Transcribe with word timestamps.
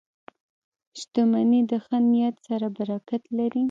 •شتمني 0.99 1.61
د 1.71 1.71
ښه 1.83 1.97
نیت 2.11 2.35
سره 2.47 2.65
برکت 2.77 3.23
لري. 3.37 3.59